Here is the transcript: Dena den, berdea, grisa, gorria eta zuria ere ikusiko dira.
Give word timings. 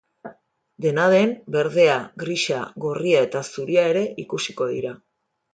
Dena 0.85 1.03
den, 1.13 1.35
berdea, 1.57 1.99
grisa, 2.25 2.63
gorria 2.87 3.23
eta 3.29 3.45
zuria 3.53 3.87
ere 3.93 4.05
ikusiko 4.25 4.73
dira. 4.77 4.99